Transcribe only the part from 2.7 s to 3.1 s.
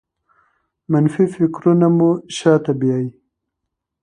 بیايي.